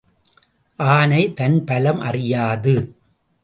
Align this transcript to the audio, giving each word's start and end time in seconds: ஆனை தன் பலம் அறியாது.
ஆனை 0.79 1.33
தன் 1.33 1.63
பலம் 1.63 1.99
அறியாது. 1.99 2.75